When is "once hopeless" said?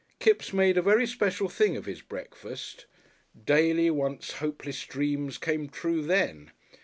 3.91-4.83